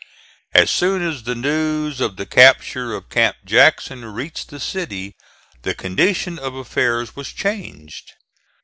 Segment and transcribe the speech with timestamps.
[0.55, 5.13] As soon as the news of the capture of Camp Jackson reached the city
[5.61, 8.13] the condition of affairs was changed.